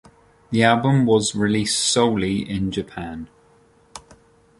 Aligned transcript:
The 0.49 0.63
album 0.63 1.05
was 1.05 1.35
released 1.35 1.79
solely 1.79 2.39
in 2.49 2.71
Japan. 2.71 3.29